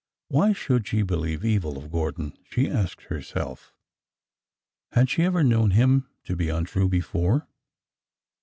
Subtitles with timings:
[0.29, 3.71] Why should she believe evil of Gordon, she asked herself.
[4.93, 7.47] Had she ever known him to be untrue before?